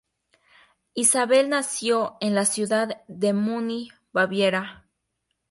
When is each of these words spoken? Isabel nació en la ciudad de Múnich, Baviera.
Isabel 0.95 1.47
nació 1.47 2.17
en 2.21 2.33
la 2.33 2.45
ciudad 2.45 3.03
de 3.07 3.33
Múnich, 3.33 3.93
Baviera. 4.11 4.87